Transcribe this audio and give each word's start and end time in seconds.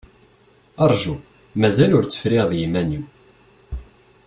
Rju, 0.91 1.15
mazal 1.59 1.91
ur 1.97 2.03
tt-friɣ 2.05 2.45
d 2.51 2.53
yiman-iw. 2.59 3.03